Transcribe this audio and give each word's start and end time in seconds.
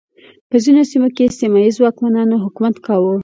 په 0.49 0.55
ځینو 0.63 0.81
سیمو 0.91 1.09
کې 1.15 1.25
سیمه 1.39 1.59
ییزو 1.63 1.79
واکمنانو 1.83 2.41
حکومت 2.45 2.75
کاوه. 2.85 3.13